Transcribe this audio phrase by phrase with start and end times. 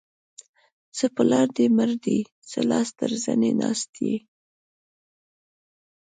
[0.97, 2.19] څه پلار دې مړ دی؛
[2.49, 4.15] چې لاس تر زنې ناست يې.